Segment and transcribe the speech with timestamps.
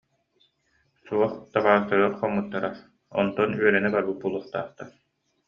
[1.05, 2.71] Суох, табаарыстарыгар хоммуттара,
[3.19, 4.87] онтон үөрэнэ барбыт буолуохтаахтар